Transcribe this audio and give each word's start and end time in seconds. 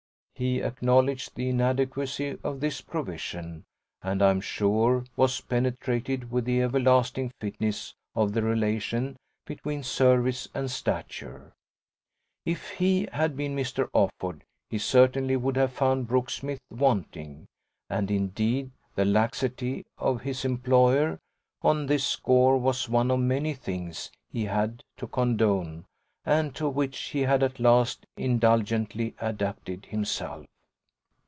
He 0.33 0.59
acknowledged 0.59 1.35
the 1.35 1.49
inadequacy 1.49 2.35
of 2.43 2.61
this 2.61 2.81
provision, 2.81 3.63
and 4.01 4.23
I'm 4.23 4.41
sure 4.41 5.05
was 5.15 5.39
penetrated 5.39 6.31
with 6.31 6.45
the 6.45 6.63
everlasting 6.63 7.31
fitness 7.39 7.93
of 8.15 8.31
the 8.33 8.41
relation 8.41 9.17
between 9.45 9.83
service 9.83 10.47
and 10.55 10.71
stature. 10.71 11.53
If 12.43 12.69
HE 12.71 13.09
had 13.13 13.37
been 13.37 13.55
Mr. 13.55 13.87
Offord 13.93 14.41
he 14.67 14.79
certainly 14.79 15.37
would 15.37 15.57
have 15.57 15.73
found 15.73 16.07
Brooksmith 16.07 16.61
wanting, 16.71 17.45
and 17.87 18.09
indeed 18.09 18.71
the 18.95 19.05
laxity 19.05 19.85
of 19.99 20.21
his 20.23 20.43
employer 20.43 21.19
on 21.61 21.85
this 21.85 22.03
score 22.03 22.57
was 22.57 22.89
one 22.89 23.11
of 23.11 23.19
many 23.19 23.53
things 23.53 24.09
he 24.27 24.45
had 24.45 24.57
had 24.59 24.83
to 24.97 25.05
condone 25.05 25.85
and 26.23 26.53
to 26.53 26.69
which 26.69 26.99
he 27.05 27.21
had 27.21 27.41
at 27.41 27.59
last 27.59 28.05
indulgently 28.15 29.15
adapted 29.19 29.83
himself. 29.87 30.45